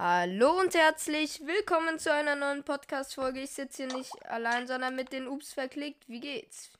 Hallo 0.00 0.60
und 0.60 0.76
herzlich 0.76 1.40
willkommen 1.44 1.98
zu 1.98 2.12
einer 2.14 2.36
neuen 2.36 2.62
Podcast-Folge. 2.62 3.40
Ich 3.40 3.50
sitze 3.50 3.82
hier 3.82 3.96
nicht 3.96 4.26
allein, 4.26 4.68
sondern 4.68 4.94
mit 4.94 5.12
den 5.12 5.26
Ups 5.26 5.52
verklickt. 5.52 6.08
Wie 6.08 6.20
geht's? 6.20 6.70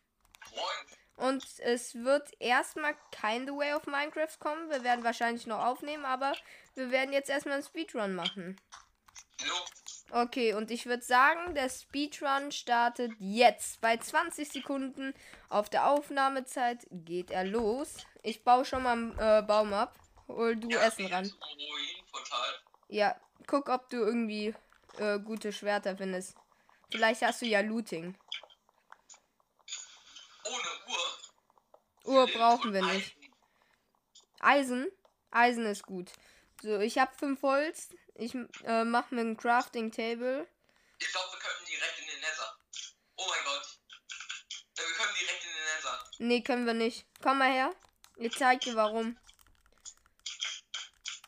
Moin. 0.53 1.29
Und 1.33 1.45
es 1.59 1.97
wird 1.97 2.31
erstmal 2.39 2.95
kein 3.11 3.45
The 3.45 3.53
Way 3.55 3.75
of 3.75 3.87
Minecraft 3.87 4.39
kommen. 4.39 4.71
Wir 4.71 4.85
werden 4.85 5.03
wahrscheinlich 5.03 5.49
noch 5.49 5.59
aufnehmen, 5.59 6.05
aber 6.05 6.33
wir 6.77 6.93
werden 6.93 7.13
jetzt 7.13 7.29
erstmal 7.29 7.55
einen 7.55 7.65
Speedrun 7.65 8.15
machen. 8.15 8.57
Jo. 9.45 9.53
Okay, 10.13 10.55
und 10.55 10.71
ich 10.71 10.87
würde 10.87 11.03
sagen, 11.03 11.57
der 11.57 11.71
Speedrun 11.71 12.53
startet 12.53 13.11
jetzt. 13.19 13.81
Bei 13.81 13.97
20 13.97 14.49
Sekunden 14.49 15.13
auf 15.49 15.69
der 15.69 15.89
Aufnahmezeit 15.89 16.87
geht 16.93 17.33
er 17.33 17.43
los. 17.43 17.97
Ich 18.23 18.45
baue 18.45 18.65
schon 18.65 18.85
mal 18.85 18.93
einen 18.93 19.19
äh, 19.19 19.43
Baum 19.45 19.75
ab. 19.75 19.99
Hol 20.29 20.55
du 20.55 20.69
Ja, 20.69 20.83
Essen 20.83 21.07
ran. 21.07 21.25
Ruinenportal. 21.25 22.68
Ja, 22.89 23.21
guck, 23.47 23.69
ob 23.69 23.89
du 23.91 23.99
irgendwie 23.99 24.55
äh, 24.99 25.19
gute 25.19 25.53
Schwerter 25.53 25.97
findest. 25.97 26.35
Vielleicht 26.91 27.23
hast 27.23 27.43
du 27.43 27.47
ja 27.47 27.61
Looting. 27.61 28.19
Ohne 30.45 30.69
Uhr. 30.89 32.15
Uhr 32.15 32.27
brauchen 32.27 32.73
wir 32.73 32.83
nicht. 32.83 33.15
Eisen. 34.41 34.87
Eisen? 34.87 34.93
Eisen 35.31 35.67
ist 35.67 35.85
gut. 35.85 36.11
So, 36.63 36.79
ich 36.81 36.99
habe 36.99 37.15
fünf 37.17 37.43
Holz. 37.43 37.91
Ich 38.15 38.35
äh, 38.65 38.85
mache 38.85 39.15
mir 39.15 39.21
ein 39.21 39.37
Crafting 39.37 39.93
Table. 39.93 40.49
Ich 40.99 41.09
glaube, 41.09 41.33
wir 41.33 41.39
könnten 41.39 41.65
direkt 41.67 41.99
in 42.01 42.07
den 42.07 42.21
Nether. 42.21 42.59
Oh 43.17 43.27
mein 43.29 43.45
Gott. 43.45 43.79
Ja, 44.77 44.85
wir 44.85 44.95
können 44.95 45.15
direkt 45.21 45.45
in 45.45 45.51
den 45.51 45.65
Nether. 45.77 46.11
Nee, 46.19 46.43
können 46.43 46.67
wir 46.67 46.75
nicht. 46.75 47.07
Komm 47.23 47.39
mal 47.39 47.53
her. 47.53 47.75
Ich 48.17 48.35
zeig 48.37 48.61
dir 48.63 48.75
warum. 48.75 49.19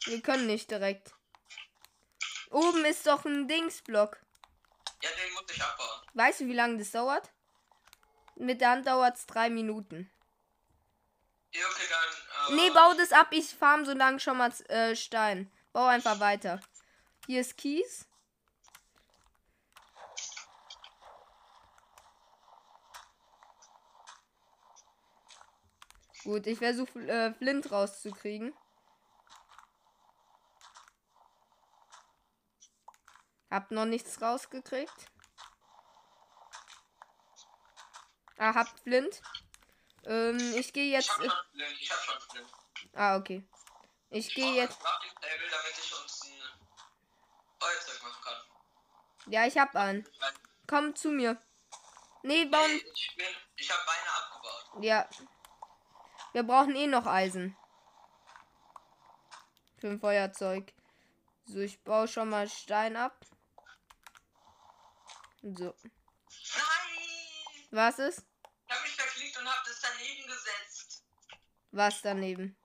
Wir 0.06 0.22
können 0.22 0.46
nicht 0.46 0.70
direkt. 0.70 1.12
Oben 2.50 2.84
ist 2.84 3.06
doch 3.06 3.24
ein 3.24 3.46
Dingsblock. 3.46 4.20
Ja, 5.02 5.08
den 5.10 5.32
muss 5.34 5.44
ich 5.50 5.62
abbauen. 5.62 6.02
Weißt 6.14 6.40
du, 6.40 6.46
wie 6.46 6.52
lange 6.52 6.78
das 6.78 6.90
dauert? 6.90 7.30
Mit 8.34 8.60
der 8.60 8.70
Hand 8.70 8.86
dauert 8.86 9.16
es 9.16 9.26
drei 9.26 9.48
Minuten. 9.50 10.10
Ja, 11.52 11.66
okay, 11.66 11.86
dann. 11.88 12.58
Äh, 12.58 12.60
Nee, 12.60 12.70
bau 12.70 12.94
das 12.94 13.12
ab. 13.12 13.28
Ich 13.30 13.54
farm 13.54 13.84
so 13.84 13.92
lang 13.92 14.18
schon 14.18 14.36
mal 14.36 14.52
äh, 14.68 14.94
Stein. 14.96 15.50
Bau 15.72 15.86
einfach 15.86 16.18
weiter. 16.20 16.60
Hier 17.26 17.40
ist 17.40 17.56
Kies. 17.56 18.06
Gut, 26.24 26.46
ich 26.46 26.58
versuche 26.58 26.98
äh, 27.08 27.32
Flint 27.32 27.70
rauszukriegen. 27.72 28.52
Hab 33.50 33.70
noch 33.70 33.84
nichts 33.84 34.20
rausgekriegt. 34.22 35.10
Ah, 38.38 38.54
hab 38.54 38.68
Flint. 38.80 39.20
Ähm, 40.04 40.38
ich 40.56 40.72
gehe 40.72 40.86
Ich 40.86 40.92
jetzt. 41.06 41.10
hab 41.10 41.16
schon. 41.22 41.32
Ich 41.80 41.90
hab 41.90 41.98
schon 42.00 42.20
Flint. 42.30 42.48
Ah, 42.94 43.16
okay. 43.16 43.44
Ich 44.10 44.34
gehe 44.34 44.44
brauche 44.46 44.56
jetzt. 44.56 44.80
Table, 44.80 45.50
damit 45.50 45.78
ich 45.78 46.02
uns 46.02 46.22
ein 46.24 46.32
Feuerzeug 47.60 48.02
machen 48.02 48.22
kann. 48.24 49.32
Ja, 49.32 49.46
ich 49.46 49.58
hab 49.58 49.74
einen. 49.76 50.08
Komm 50.66 50.94
zu 50.96 51.10
mir. 51.10 51.40
Nee, 52.22 52.44
Nee, 52.44 52.50
bauen. 52.50 52.70
ich 52.94 53.14
bin. 53.16 53.26
Ich 53.56 53.70
habe 53.70 53.82
Beine 53.86 54.12
abgebaut. 54.16 54.84
Ja. 54.84 55.08
Wir 56.32 56.42
brauchen 56.44 56.74
eh 56.76 56.86
noch 56.86 57.06
Eisen. 57.06 57.56
Für 59.78 59.88
ein 59.88 60.00
Feuerzeug. 60.00 60.72
So, 61.44 61.58
ich 61.58 61.82
baue 61.82 62.06
schon 62.08 62.28
mal 62.30 62.48
Stein 62.48 62.96
ab. 62.96 63.18
So. 65.42 65.74
Nein! 65.74 67.68
Was 67.70 67.98
ist? 67.98 68.26
Ich 68.68 68.74
hab 68.74 68.82
mich 68.82 68.94
verklickt 68.94 69.38
und 69.38 69.48
hab 69.48 69.64
das 69.64 69.80
daneben 69.80 70.26
gesetzt. 70.26 71.04
Was 71.70 72.02
daneben? 72.02 72.56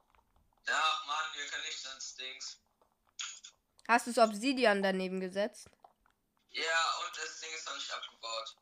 Ach 0.68 1.06
Mann, 1.06 1.26
wir 1.36 1.46
können 1.48 1.64
nicht 1.64 1.80
sonst 1.80 2.20
Dings. 2.20 2.60
Hast 3.88 4.08
du 4.08 4.14
das 4.14 4.28
Obsidian 4.28 4.84
daneben 4.84 5.20
gesetzt? 5.20 5.70
Ja, 6.50 7.00
und 7.06 7.18
das 7.18 7.40
Ding 7.40 7.54
ist 7.54 7.66
noch 7.66 7.76
nicht 7.76 7.92
abgebaut. 7.94 8.58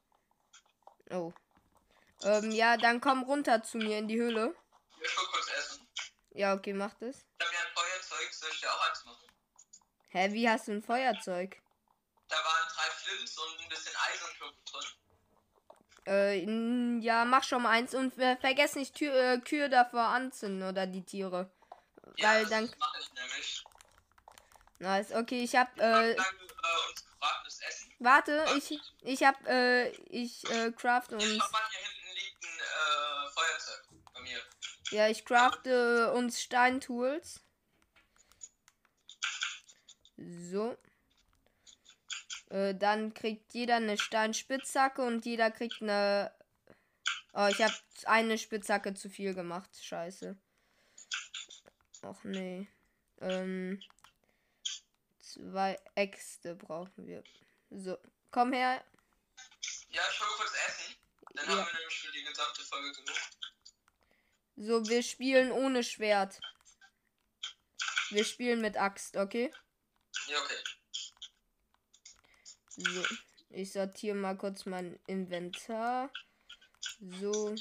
Oh. 1.12 1.34
Ähm, 2.24 2.52
ja, 2.52 2.78
dann 2.78 3.02
komm 3.02 3.24
runter 3.24 3.64
zu 3.64 3.78
mir 3.78 3.98
in 3.98 4.08
die 4.08 4.20
Höhle. 4.20 4.56
Ich 5.02 5.18
will 5.18 5.26
kurz 5.32 5.50
essen. 5.58 5.88
Ja, 6.32 6.54
okay, 6.54 6.74
mach 6.74 6.94
das. 6.96 7.18
Ich 7.18 7.46
habe 7.46 7.54
ja 7.56 7.62
ein 7.62 7.74
Feuerzeug, 7.74 8.34
soll 8.34 8.50
ich 8.52 8.60
dir 8.60 8.72
auch 8.72 8.90
eins 8.90 9.06
machen? 9.06 9.28
Hä, 10.10 10.34
wie 10.34 10.50
hast 10.50 10.68
du 10.68 10.74
ein 10.74 10.84
Feuerzeug? 10.84 11.62
Flints 13.14 13.38
und 13.38 13.62
ein 13.62 13.70
bisschen 13.70 13.94
Eisenklumpen 13.96 14.66
drin. 14.66 14.90
Äh, 16.06 17.00
ja, 17.02 17.26
mach 17.26 17.44
schon 17.44 17.64
mal 17.64 17.70
eins 17.70 17.94
und 17.94 18.18
äh, 18.18 18.36
vergiss 18.38 18.76
nicht 18.76 18.96
Tür, 18.96 19.14
äh, 19.16 19.40
Kühe 19.40 19.70
davor 19.70 20.02
anzünden 20.02 20.68
oder 20.68 20.86
die 20.86 21.04
Tiere. 21.04 21.50
Ja, 22.18 22.34
Weil 22.34 22.46
dann. 22.48 22.70
mache 22.78 23.00
ich 23.00 23.14
nämlich. 23.14 23.64
Nice, 24.80 25.12
okay, 25.14 25.44
ich 25.44 25.56
hab, 25.56 25.80
Äh, 25.80 26.12
äh, 26.12 26.16
dann, 26.16 26.26
äh, 26.26 28.00
warte, 28.00 28.46
ich, 28.58 28.78
ich 29.02 29.24
hab, 29.24 29.48
äh, 29.48 29.90
ich, 30.10 30.44
äh, 30.50 30.72
craft 30.72 31.14
uns. 31.14 31.24
Schau 31.24 31.52
mal, 31.52 31.62
hier 31.70 31.80
hinten 31.80 32.16
liegt 32.16 32.44
ein 32.44 32.60
äh, 32.60 33.30
Feuerzeug 33.32 33.88
bei 34.14 34.22
mir. 34.22 34.42
Ja, 34.92 35.08
ich 35.08 35.24
crafte 35.24 36.12
uns 36.12 36.42
Steintools. 36.42 37.42
So. 40.18 40.78
Äh, 42.54 42.76
dann 42.76 43.16
kriegt 43.16 43.56
jeder 43.56 43.78
eine 43.78 43.98
Steinspitzhacke 43.98 45.02
und 45.02 45.26
jeder 45.26 45.50
kriegt 45.50 45.82
eine. 45.82 46.32
Oh, 47.34 47.48
ich 47.50 47.60
habe 47.64 47.74
eine 48.06 48.38
Spitzhacke 48.38 48.94
zu 48.94 49.10
viel 49.10 49.34
gemacht. 49.34 49.72
Scheiße. 49.82 50.38
Och 52.04 52.24
nee. 52.24 52.68
Ähm. 53.22 53.82
Zwei 55.20 55.80
Äxte 55.96 56.54
brauchen 56.54 57.08
wir. 57.08 57.24
So. 57.72 57.98
Komm 58.30 58.54
her. 58.54 58.84
Ja, 59.90 60.02
ich 60.12 60.20
hol 60.20 60.28
kurz 60.38 60.54
Essen. 60.68 60.96
Dann 61.34 61.46
Ja. 61.46 61.52
haben 61.58 61.66
wir 61.66 61.80
nämlich 61.80 62.00
für 62.00 62.12
die 62.12 62.24
gesamte 62.24 62.62
Folge 62.62 62.92
genug. 62.92 63.18
So, 64.58 64.88
wir 64.88 65.02
spielen 65.02 65.52
ohne 65.52 65.84
Schwert. 65.84 66.40
Wir 68.12 68.26
spielen 68.26 68.62
mit 68.62 68.78
Axt, 68.78 69.18
okay? 69.18 69.52
Ja, 70.28 70.40
okay. 70.40 70.58
So, 72.76 73.04
ich 73.50 73.72
sortiere 73.72 74.16
mal 74.16 74.36
kurz 74.36 74.66
mein 74.66 75.00
Inventar. 75.06 76.10
So, 77.00 77.54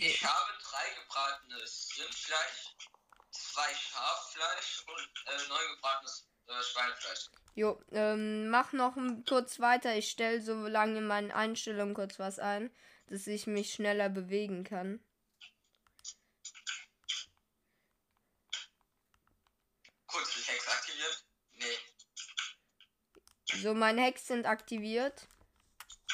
Ich 0.00 0.24
habe 0.24 0.52
drei 0.62 1.02
gebratenes 1.02 1.90
Rindfleisch, 1.98 2.74
zwei 3.30 3.74
Schaffleisch 3.74 4.84
und 4.86 5.10
äh, 5.26 5.48
neun 5.48 5.74
gebratenes 5.76 6.28
äh, 6.46 6.62
Schweinefleisch. 6.62 7.30
jo, 7.54 7.82
ähm, 7.92 8.48
mach 8.48 8.72
noch 8.72 8.96
kurz 9.28 9.60
weiter. 9.60 9.96
Ich 9.96 10.10
stelle 10.10 10.40
so 10.40 10.54
lange 10.66 10.98
in 10.98 11.06
meinen 11.06 11.30
Einstellungen 11.30 11.94
kurz 11.94 12.18
was 12.18 12.38
ein, 12.38 12.70
dass 13.08 13.26
ich 13.26 13.46
mich 13.46 13.72
schneller 13.72 14.08
bewegen 14.08 14.64
kann. 14.64 14.98
Kurz 20.06 20.34
die 20.34 20.42
Hex 20.50 20.68
aktivieren? 20.68 21.16
Nee. 21.52 21.78
So, 23.62 23.74
meine 23.74 24.02
Hacks 24.02 24.26
sind 24.26 24.46
aktiviert. 24.46 25.26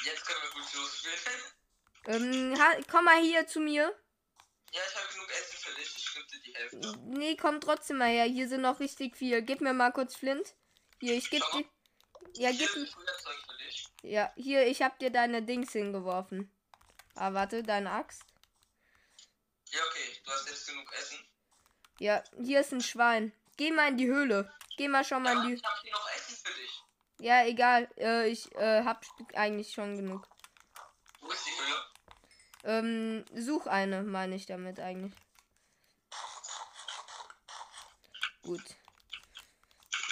Jetzt 0.05 0.25
können 0.27 0.41
wir 0.43 0.51
gut 0.63 0.75
losspielen. 0.75 1.19
Ähm, 2.07 2.85
komm 2.91 3.05
mal 3.05 3.21
hier 3.23 3.47
zu 3.47 3.61
mir. 3.61 3.95
ja, 4.73 4.81
ich 4.89 4.95
habe 4.97 5.13
genug 5.13 5.31
Essen 5.31 5.59
für 5.59 5.75
dich. 5.75 5.97
Ich 5.97 6.15
gebe 6.15 6.27
dir 6.27 6.41
die 6.41 6.55
Hälfte. 6.55 6.99
Nee, 7.07 7.37
komm 7.37 7.61
trotzdem 7.61 7.99
mal 7.99 8.09
her. 8.09 8.25
Hier 8.25 8.49
sind 8.49 8.63
noch 8.63 8.81
richtig 8.81 9.17
viel. 9.17 9.43
Gib 9.43 9.61
mir 9.61 9.73
mal 9.75 9.93
kurz 9.93 10.17
Flint. 10.17 10.55
Hier, 11.01 11.15
ich 11.15 11.29
geb 11.31 11.43
Schau 11.43 11.57
mal. 11.59 11.63
dir. 11.63 11.69
Ja, 12.43 12.49
Hier 12.51 12.69
gib. 12.75 12.89
Ja, 14.03 14.33
hier, 14.37 14.67
ich 14.67 14.83
hab 14.83 14.99
dir 14.99 15.11
deine 15.11 15.43
Dings 15.43 15.73
hingeworfen. 15.73 16.51
Ah, 17.15 17.35
warte, 17.35 17.63
deine 17.63 17.91
Axt. 17.91 18.23
Ja, 19.71 19.81
okay. 19.89 20.21
Du 20.25 20.31
hast 20.31 20.49
jetzt 20.49 20.67
genug 20.69 20.91
Essen. 20.95 21.19
Ja, 21.99 22.25
hier 22.43 22.61
ist 22.61 22.73
ein 22.73 22.81
Schwein. 22.81 23.33
Geh 23.57 23.71
mal 23.73 23.89
in 23.89 23.99
die 23.99 24.07
Höhle. 24.07 24.51
Geh 24.79 24.89
mal 24.89 25.05
schon 25.05 25.23
mal 25.23 25.35
Ja, 25.35 25.43
in 25.43 25.49
die. 25.49 25.55
ich 25.55 25.63
habe 25.65 25.81
hier 25.83 25.93
noch. 25.93 26.10
Ja, 27.21 27.45
egal. 27.45 27.89
Äh, 27.99 28.29
ich 28.29 28.51
äh, 28.57 28.83
hab 28.83 29.05
eigentlich 29.35 29.73
schon 29.73 29.95
genug. 29.97 30.27
Wo 31.21 31.29
ist 31.29 31.47
die 31.47 31.51
Höhle? 31.51 31.85
Ähm, 32.65 33.25
such 33.35 33.67
eine, 33.67 34.03
meine 34.03 34.35
ich 34.35 34.47
damit 34.47 34.81
eigentlich. 34.81 35.15
Gut. 38.43 38.63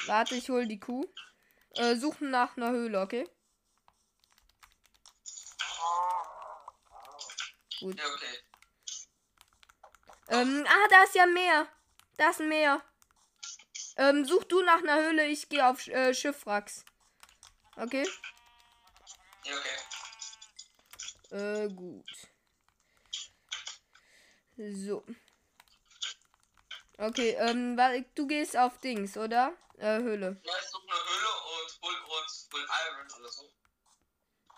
Warte, 0.07 0.35
ich 0.35 0.51
hol 0.51 0.67
die 0.67 0.81
Kuh. 0.81 1.07
Äh, 1.77 1.97
suchen 1.97 2.31
nach 2.31 2.57
einer 2.57 2.71
Höhle, 2.71 3.01
okay? 3.01 3.27
Gut. 7.81 7.99
Ja, 7.99 8.05
okay. 8.05 8.39
Ähm, 10.29 10.67
ah, 10.69 10.89
da 10.91 11.05
ist 11.05 11.15
ja 11.15 11.25
Meer. 11.25 11.69
Da 12.19 12.31
ist 12.31 12.41
ein 12.41 12.49
Meer. 12.49 12.83
Ähm, 13.97 14.27
such 14.27 14.45
du 14.45 14.63
nach 14.63 14.83
einer 14.83 14.97
Höhle, 14.97 15.27
ich 15.27 15.49
gehe 15.49 15.67
auf 15.67 15.87
äh, 15.89 16.13
Schiffwracks. 16.13 16.85
Okay? 17.79 18.07
Ja, 19.45 19.55
okay. 19.57 19.79
Äh, 21.37 21.69
gut. 21.69 22.11
So. 24.57 25.05
Okay, 26.99 27.31
ähm, 27.39 27.79
du 28.17 28.27
gehst 28.27 28.57
auf 28.57 28.79
Dings, 28.79 29.17
oder? 29.17 29.53
Äh, 29.77 29.99
Höhle. 29.99 30.41
Ja, 30.43 30.53
ich 30.59 30.67
suche 30.69 30.83
eine 30.91 30.99
Höhle 30.99 31.29
und 31.63 31.81
hol 31.83 31.95
uns 32.23 32.49
Full 32.51 32.67
Iron 32.89 33.21
oder 33.21 33.29
so. 33.31 33.53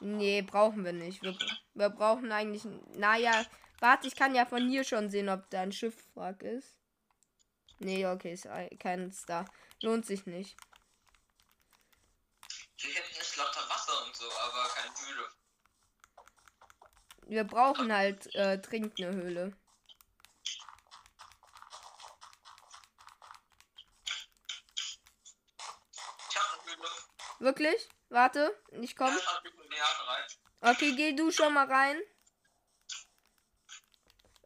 Nee, 0.01 0.41
brauchen 0.41 0.83
wir 0.85 0.93
nicht. 0.95 1.23
Wir, 1.23 1.37
wir 1.75 1.91
brauchen 1.91 2.33
eigentlich. 2.33 2.65
Naja, 2.95 3.45
warte, 3.81 4.07
ich 4.09 4.17
kann 4.17 4.35
ja 4.35 4.47
von 4.47 4.67
hier 4.71 4.85
schon 4.85 5.11
sehen, 5.11 5.29
ob 5.29 5.51
da 5.51 5.61
ein 5.61 5.73
Schiffwrack 5.73 6.43
ist. 6.43 6.75
Nee, 7.81 8.07
okay, 8.07 8.33
ist 8.33 8.47
ei- 8.47 8.75
keins 8.79 9.27
da. 9.27 9.45
Lohnt 9.83 10.07
sich 10.07 10.25
nicht. 10.25 10.57
Hier 12.77 12.95
hinten 12.95 13.21
ist 13.21 13.37
lauter 13.37 13.69
Wasser 13.69 14.07
und 14.07 14.17
so, 14.17 14.25
aber 14.33 14.67
keine 14.71 14.91
Höhle. 15.07 15.29
Wir 17.31 17.45
brauchen 17.45 17.93
halt 17.93 18.35
äh, 18.35 18.59
dringend 18.59 19.01
eine 19.01 19.15
Höhle. 19.15 19.57
Ich 26.29 26.37
hab 26.37 26.61
eine 26.61 26.77
Höhle. 26.77 26.89
Wirklich? 27.39 27.89
Warte, 28.09 28.61
ich 28.73 28.91
Ja, 28.91 28.97
komm. 28.99 29.17
ich 29.17 29.27
hab 29.29 29.45
eine 29.45 29.69
Nähe 29.69 29.81
rein. 30.09 30.75
Okay, 30.75 30.93
geh 30.97 31.13
du 31.13 31.31
schon 31.31 31.55
mal 31.55 31.67
rein. 31.67 32.01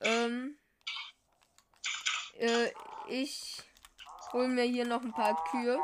Ähm. 0.02 0.58
Äh, 2.34 2.70
ich 3.08 3.62
hol 4.34 4.46
mir 4.48 4.64
hier 4.64 4.84
noch 4.84 5.00
ein 5.00 5.14
paar 5.14 5.42
Kühe. 5.44 5.80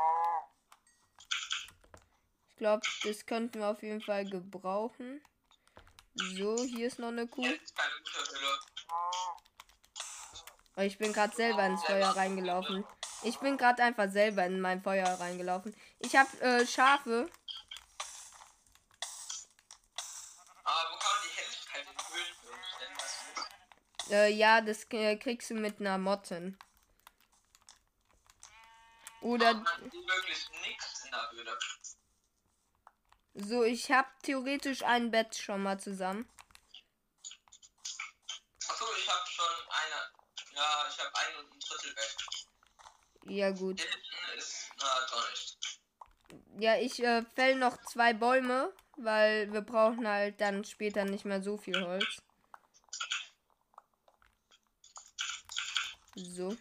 Ich 2.49 2.57
glaube, 2.57 2.85
das 3.05 3.25
könnten 3.25 3.57
wir 3.57 3.69
auf 3.69 3.81
jeden 3.81 4.01
Fall 4.01 4.29
gebrauchen. 4.29 5.19
So, 6.13 6.63
hier 6.63 6.87
ist 6.87 6.99
noch 6.99 7.07
eine 7.07 7.27
Kuh. 7.27 7.45
Oh, 10.75 10.81
ich 10.81 10.97
bin 10.97 11.13
gerade 11.13 11.35
selber 11.35 11.65
ins 11.65 11.83
Feuer 11.83 12.09
reingelaufen. 12.09 12.85
Ich 13.23 13.37
bin 13.39 13.57
gerade 13.57 13.83
einfach 13.83 14.09
selber 14.09 14.45
in 14.45 14.59
mein 14.59 14.81
Feuer 14.81 15.07
reingelaufen. 15.07 15.75
Ich 15.99 16.15
habe 16.15 16.41
äh, 16.41 16.65
Schafe. 16.65 17.29
Äh, 24.09 24.33
ja, 24.33 24.59
das 24.59 24.85
äh, 24.91 25.15
kriegst 25.15 25.49
du 25.49 25.53
mit 25.53 25.79
einer 25.79 25.97
Motten. 25.97 26.57
Oder 29.21 29.53
wirklich 29.53 30.49
nichts 30.63 31.05
in 31.05 31.11
der 31.11 31.31
Höhle. 31.31 31.57
So, 33.33 33.63
ich 33.63 33.91
habe 33.91 34.09
theoretisch 34.23 34.83
ein 34.83 35.11
Bett 35.11 35.35
schon 35.35 35.63
mal 35.63 35.79
zusammen. 35.79 36.27
Achso, 38.67 38.85
ich 38.97 39.09
hab 39.09 39.27
schon 39.27 39.45
eine. 39.69 40.55
Ja, 40.55 40.87
ich 40.89 40.99
hab 40.99 41.15
ein 41.15 41.35
und 41.39 41.53
ein 41.53 41.59
Drittel 41.59 41.93
Bett. 41.93 42.17
Ja, 43.25 43.51
gut. 43.51 43.79
Hier 43.79 43.89
hinten 43.89 44.37
ist. 44.37 44.71
Na, 44.79 45.07
doch 45.09 45.29
nicht. 45.29 45.57
Ja, 46.59 46.75
ich 46.77 47.03
äh, 47.03 47.23
fäll 47.35 47.55
noch 47.55 47.81
zwei 47.85 48.13
Bäume, 48.13 48.73
weil 48.97 49.51
wir 49.51 49.61
brauchen 49.61 50.07
halt 50.07 50.39
dann 50.41 50.63
später 50.65 51.05
nicht 51.05 51.25
mehr 51.25 51.41
so 51.41 51.57
viel 51.57 51.81
Holz. 51.81 52.21
So. 56.15 56.55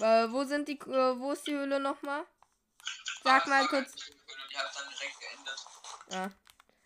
Äh, 0.00 0.30
wo 0.30 0.44
sind 0.44 0.68
die, 0.68 0.78
äh, 0.78 1.18
wo 1.18 1.32
ist 1.32 1.46
die 1.46 1.54
Höhle 1.54 1.80
nochmal? 1.80 2.26
Sag 3.24 3.46
mal 3.46 3.66
kurz. 3.66 3.94
Ah, 6.16 6.30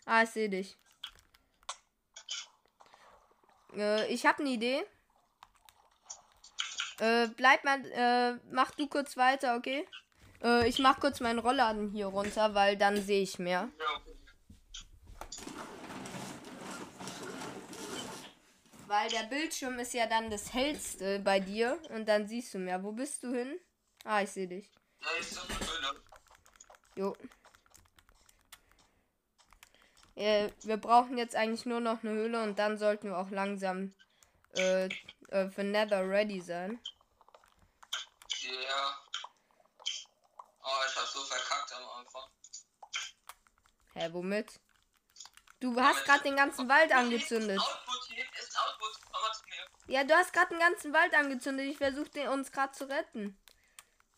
ah 0.05 0.23
ich 0.23 0.29
sehe 0.29 0.49
dich. 0.49 0.77
Äh, 3.75 4.13
ich 4.13 4.25
habe 4.25 4.39
eine 4.39 4.49
Idee. 4.49 4.83
Äh, 6.99 7.27
bleib 7.29 7.63
mal, 7.63 7.83
äh, 7.91 8.33
mach 8.51 8.71
du 8.71 8.87
kurz 8.87 9.15
weiter, 9.17 9.55
okay? 9.55 9.87
Äh, 10.43 10.67
ich 10.67 10.79
mach 10.79 10.99
kurz 10.99 11.19
meinen 11.19 11.39
Rollladen 11.39 11.89
hier 11.89 12.07
runter, 12.07 12.53
weil 12.53 12.77
dann 12.77 13.01
sehe 13.01 13.23
ich 13.23 13.39
mehr. 13.39 13.69
Ja. 13.79 14.01
Weil 18.87 19.09
der 19.09 19.23
Bildschirm 19.23 19.79
ist 19.79 19.93
ja 19.93 20.05
dann 20.05 20.29
das 20.29 20.53
hellste 20.53 21.19
bei 21.19 21.39
dir 21.39 21.79
und 21.89 22.09
dann 22.09 22.27
siehst 22.27 22.53
du 22.53 22.59
mehr. 22.59 22.83
Wo 22.83 22.91
bist 22.91 23.23
du 23.23 23.33
hin? 23.33 23.57
Ah, 24.03 24.21
ich 24.21 24.31
sehe 24.31 24.47
dich. 24.47 24.69
So 25.21 25.39
eine 25.41 25.59
Höhle. 25.59 26.01
Jo. 26.97 27.15
Äh, 30.21 30.51
wir 30.61 30.77
brauchen 30.77 31.17
jetzt 31.17 31.35
eigentlich 31.35 31.65
nur 31.65 31.79
noch 31.79 32.03
eine 32.03 32.11
Höhle 32.11 32.43
und 32.43 32.59
dann 32.59 32.77
sollten 32.77 33.09
wir 33.09 33.17
auch 33.17 33.31
langsam 33.31 33.95
äh, 34.55 34.85
äh, 35.29 35.49
für 35.49 35.63
Nether 35.63 36.07
ready 36.07 36.39
sein. 36.39 36.79
Ja. 38.41 38.99
Oh, 40.63 40.81
ich 40.87 40.95
hab 40.95 41.07
so 41.07 41.21
verkackt 41.23 41.73
am 41.73 41.89
Anfang. 41.89 42.23
Hä, 43.95 44.09
womit? 44.11 44.59
Du 45.59 45.75
hast 45.81 46.05
gerade 46.05 46.21
den 46.21 46.35
ganzen 46.35 46.69
Wald 46.69 46.91
angezündet. 46.91 47.59
Ja, 49.87 50.03
du 50.03 50.13
hast 50.13 50.33
gerade 50.33 50.49
den 50.49 50.59
ganzen 50.59 50.93
Wald 50.93 51.15
angezündet. 51.15 51.65
Ich 51.65 51.77
versuche 51.77 52.29
uns 52.29 52.51
gerade 52.51 52.73
zu 52.73 52.87
retten. 52.87 53.39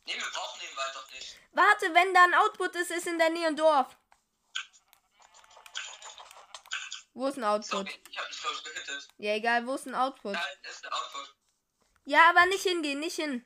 Nee, 0.06 0.16
wir 0.16 0.32
brauchen 0.34 0.60
den 0.60 0.76
Wald 0.76 0.96
doch 0.96 1.10
nicht. 1.12 1.40
Warte, 1.54 1.94
wenn 1.94 2.14
da 2.14 2.26
ein 2.26 2.34
Output 2.34 2.76
ist, 2.76 2.92
ist 2.92 3.08
in 3.08 3.18
der 3.18 3.30
Nähe 3.30 3.48
ein 3.48 3.56
Dorf. 3.56 3.98
Wo 7.14 7.28
ist 7.28 7.38
ein 7.38 7.44
Output? 7.44 7.70
Sorry, 7.70 8.02
ich 8.10 8.18
hab 8.18 8.30
ich 8.30 8.64
gehittet. 8.64 9.08
Ja, 9.18 9.34
egal, 9.36 9.68
wo 9.68 9.76
ist 9.76 9.88
ein 9.88 9.96
Output? 9.96 10.36
Da 10.36 10.70
ist 10.70 10.86
ein 10.86 10.92
Output. 10.92 11.36
Ja, 12.06 12.30
aber 12.30 12.46
nicht 12.48 12.64
hingehen, 12.64 13.00
nicht 13.00 13.16
hin. 13.16 13.46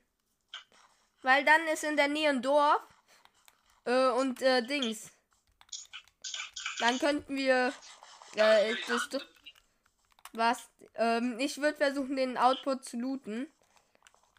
Weil 1.22 1.44
dann 1.44 1.68
ist 1.68 1.84
in 1.84 1.98
der 1.98 2.08
Nähe 2.08 2.30
ein 2.30 2.42
Dorf. 2.42 2.82
Äh, 3.86 4.10
und 4.10 4.42
äh, 4.42 4.62
Dings. 4.64 5.12
Dann 6.80 7.00
könnten 7.00 7.36
wir. 7.36 7.74
Äh, 8.36 8.74
ist 8.74 8.90
das 8.90 9.26
was? 10.34 10.70
Ähm, 10.96 11.40
ich 11.40 11.58
würde 11.58 11.78
versuchen, 11.78 12.16
den 12.16 12.38
Output 12.38 12.86
zu 12.86 12.98
looten. 12.98 13.52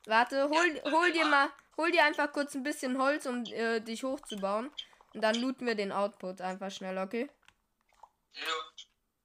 Warte, 0.06 0.48
hol, 0.48 0.82
hol 0.92 1.12
dir 1.12 1.26
mal. 1.26 1.50
Hol 1.76 1.90
dir 1.90 2.04
einfach 2.04 2.32
kurz 2.32 2.54
ein 2.54 2.62
bisschen 2.62 2.98
Holz, 2.98 3.26
um 3.26 3.44
äh, 3.44 3.80
dich 3.80 4.02
hochzubauen. 4.02 4.70
Und 5.14 5.20
dann 5.20 5.36
looten 5.36 5.66
wir 5.66 5.74
den 5.74 5.92
Output 5.92 6.40
einfach 6.40 6.70
schnell, 6.70 6.98
okay? 6.98 7.30
Ja. 8.32 8.42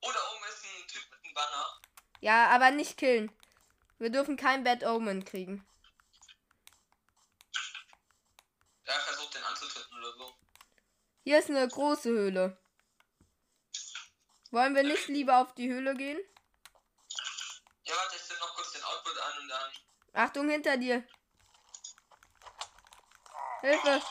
Oder 0.01 0.19
oben 0.36 0.43
ist 0.50 0.63
ein 0.63 0.88
Typ 0.88 1.03
mit 1.12 1.24
einem 1.24 1.33
Banner. 1.33 1.81
Ja, 2.23 2.47
aber 2.51 2.71
nicht 2.71 2.97
killen. 2.97 3.29
Wir 3.99 4.09
dürfen 4.09 4.37
kein 4.37 4.63
Bad 4.63 4.81
Omen 4.85 5.25
kriegen. 5.25 5.67
Der 8.87 8.93
versucht 8.93 9.35
den 9.35 9.43
anzutreten 9.43 9.97
oder 9.97 10.13
so. 10.13 10.33
Hier 11.25 11.39
ist 11.39 11.49
eine 11.49 11.67
große 11.67 12.09
Höhle. 12.09 12.57
Wollen 14.51 14.73
wir 14.73 14.83
nicht 14.83 15.09
lieber 15.09 15.39
auf 15.39 15.53
die 15.53 15.67
Höhle 15.67 15.95
gehen? 15.95 16.17
Ja, 17.83 17.93
warte, 17.93 18.15
ich 18.15 18.23
zünd 18.23 18.39
noch 18.39 18.55
kurz 18.55 18.71
den 18.71 18.83
Output 18.83 19.17
an 19.17 19.39
und 19.41 19.49
dann. 19.49 19.71
Achtung 20.13 20.47
hinter 20.47 20.77
dir. 20.77 21.05
Hilfe. 23.59 24.01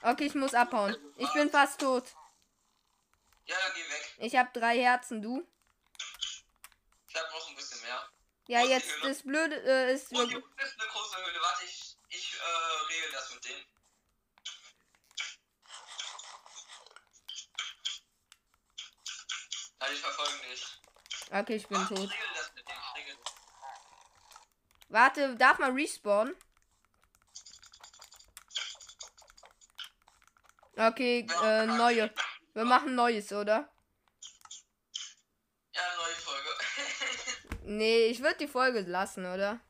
Okay, 0.00 0.24
ich 0.24 0.34
muss 0.34 0.54
abhauen. 0.54 0.96
Ich 1.18 1.30
bin 1.34 1.50
fast 1.50 1.78
tot. 1.78 2.04
Ja, 3.44 3.54
dann 3.54 3.74
geh 3.74 3.82
weg. 3.82 4.14
Ich 4.16 4.34
habe 4.36 4.48
drei 4.58 4.78
Herzen, 4.78 5.20
du. 5.20 5.46
Ich 7.14 7.20
hab 7.20 7.30
noch 7.30 7.48
ein 7.48 7.54
bisschen 7.54 7.80
mehr. 7.82 8.08
Ja, 8.46 8.62
die 8.62 8.68
jetzt 8.68 8.90
das 9.02 9.22
Blöde 9.22 9.56
äh, 9.62 9.94
ist. 9.94 10.12
Und 10.12 10.28
hier 10.28 10.36
unten 10.36 10.60
ist 10.60 10.80
eine 10.80 10.90
große 10.90 11.16
Höhle. 11.16 11.40
Warte, 11.40 11.64
ich, 11.64 11.96
ich 12.10 12.34
äh, 12.34 12.92
regel 12.92 13.12
das 13.12 13.34
mit 13.34 13.44
denen. 13.44 13.64
Nein, 19.80 19.94
ich 19.94 20.00
verfolge 20.00 20.48
dich. 20.50 20.80
Okay, 21.30 21.56
ich 21.56 21.66
bin 21.68 21.78
Warte, 21.78 21.94
tot. 21.94 22.04
Ich 22.04 22.12
regel 22.12 22.34
das 22.34 22.54
mit 22.54 22.68
denen. 22.68 22.78
Ich 22.78 22.96
regel. 22.96 23.18
Warte, 24.88 25.36
darf 25.36 25.58
man 25.58 25.74
respawnen? 25.74 26.36
Okay, 30.76 31.26
äh, 31.42 31.66
neue. 31.66 32.12
Wir 32.52 32.64
machen 32.64 32.94
neues, 32.94 33.32
oder? 33.32 33.72
Ja, 35.72 35.82
neue 35.96 36.14
Folge. 36.14 36.50
Nee, 37.76 38.06
ich 38.06 38.20
würde 38.22 38.38
die 38.38 38.48
Folge 38.48 38.80
lassen, 38.80 39.26
oder? 39.26 39.60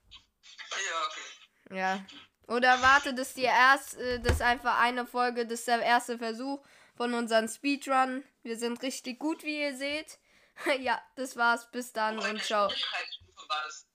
ja, 0.71 1.07
okay. 1.07 1.77
Ja. 1.77 2.07
Oder 2.47 2.83
warte, 2.83 3.15
das 3.15 3.29
ist 3.29 3.37
die 3.39 3.43
erste, 3.43 4.21
das 4.21 4.35
ist 4.35 4.43
einfach 4.43 4.79
eine 4.79 5.07
Folge, 5.07 5.47
das 5.47 5.61
ist 5.61 5.69
der 5.69 5.81
erste 5.81 6.19
Versuch 6.19 6.63
von 6.95 7.15
unserem 7.15 7.49
Speedrun. 7.49 8.23
Wir 8.43 8.59
sind 8.59 8.83
richtig 8.83 9.19
gut, 9.19 9.43
wie 9.45 9.63
ihr 9.63 9.77
seht. 9.77 10.19
ja, 10.81 11.01
das 11.17 11.37
war's. 11.37 11.71
Bis 11.71 11.93
dann 11.93 12.19
und 12.19 12.43
ciao. 12.43 12.69
Das? 12.69 13.87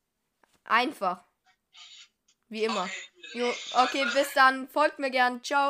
Einfach. 0.65 1.23
Wie 2.49 2.63
immer. 2.63 2.83
Okay, 2.83 3.39
Jo, 3.39 3.53
okay, 3.73 4.05
bis 4.13 4.33
dann. 4.33 4.67
Folgt 4.67 4.99
mir 4.99 5.11
gern. 5.11 5.43
Ciao. 5.43 5.67